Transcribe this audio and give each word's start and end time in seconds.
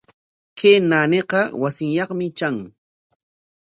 Kay 0.57 0.77
naaniqa 0.89 1.39
wasinyaqmi 1.61 2.27
tran. 2.37 2.55